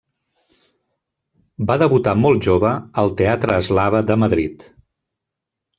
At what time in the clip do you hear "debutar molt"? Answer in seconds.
1.83-2.49